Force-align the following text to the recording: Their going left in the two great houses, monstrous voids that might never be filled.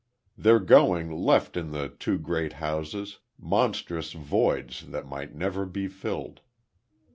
Their 0.35 0.57
going 0.59 1.11
left 1.11 1.55
in 1.55 1.69
the 1.73 1.87
two 1.89 2.17
great 2.17 2.53
houses, 2.53 3.19
monstrous 3.37 4.13
voids 4.13 4.87
that 4.87 5.05
might 5.05 5.35
never 5.35 5.63
be 5.67 5.87
filled. 5.87 6.41